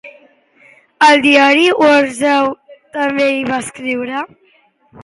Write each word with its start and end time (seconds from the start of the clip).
Al 1.07 1.21
diari 1.25 1.67
"War 1.83 2.01
Zao" 2.23 2.49
també 2.99 3.31
hi 3.37 3.47
va 3.53 3.63
escriure. 3.67 4.27